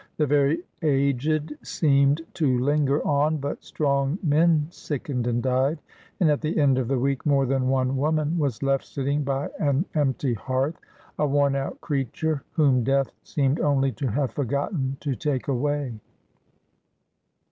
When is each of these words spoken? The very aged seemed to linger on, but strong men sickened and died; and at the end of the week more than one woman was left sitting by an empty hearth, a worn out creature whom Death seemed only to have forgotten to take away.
The 0.17 0.25
very 0.25 0.63
aged 0.81 1.55
seemed 1.61 2.21
to 2.33 2.57
linger 2.57 3.05
on, 3.05 3.37
but 3.37 3.63
strong 3.63 4.17
men 4.23 4.65
sickened 4.71 5.27
and 5.27 5.43
died; 5.43 5.77
and 6.19 6.31
at 6.31 6.41
the 6.41 6.57
end 6.57 6.79
of 6.79 6.87
the 6.87 6.97
week 6.97 7.23
more 7.23 7.45
than 7.45 7.67
one 7.69 7.95
woman 7.97 8.39
was 8.39 8.63
left 8.63 8.83
sitting 8.83 9.21
by 9.23 9.51
an 9.59 9.85
empty 9.93 10.33
hearth, 10.33 10.79
a 11.19 11.27
worn 11.27 11.55
out 11.55 11.79
creature 11.81 12.41
whom 12.53 12.83
Death 12.83 13.11
seemed 13.21 13.59
only 13.59 13.91
to 13.91 14.07
have 14.07 14.31
forgotten 14.31 14.97
to 15.01 15.15
take 15.15 15.47
away. 15.47 15.93